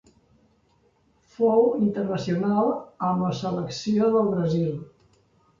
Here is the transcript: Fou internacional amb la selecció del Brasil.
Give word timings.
Fou 1.35 1.61
internacional 1.87 2.71
amb 3.11 3.23
la 3.27 3.31
selecció 3.43 4.11
del 4.17 4.33
Brasil. 4.35 4.73